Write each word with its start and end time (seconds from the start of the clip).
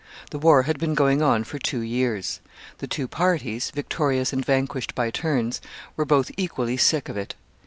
The 0.31 0.39
war 0.39 0.63
had 0.63 0.79
been 0.79 0.95
going 0.95 1.21
on 1.21 1.43
for 1.43 1.59
two 1.59 1.81
years. 1.81 2.39
The 2.79 2.87
two 2.87 3.07
parties, 3.07 3.69
victorious 3.69 4.33
and 4.33 4.43
vanquished 4.43 4.95
by 4.95 5.11
turns, 5.11 5.61
were 5.95 6.05
both 6.05 6.31
equally 6.37 6.75
sick 6.77 7.07
of 7.07 7.17
it. 7.17 7.35